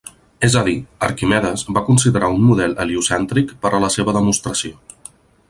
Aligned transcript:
És 0.45 0.53
a 0.59 0.61
dir, 0.67 0.77
Arquimedes 1.07 1.63
va 1.77 1.83
considerar 1.89 2.31
un 2.39 2.41
model 2.47 2.75
heliocèntric 2.85 3.53
per 3.67 3.75
a 3.75 3.83
la 3.85 3.93
seva 3.99 4.19
demostració. 4.19 4.83